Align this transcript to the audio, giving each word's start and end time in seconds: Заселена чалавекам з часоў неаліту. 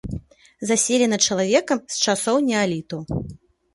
Заселена 0.69 1.19
чалавекам 1.27 1.85
з 1.97 2.03
часоў 2.07 2.37
неаліту. 2.49 2.97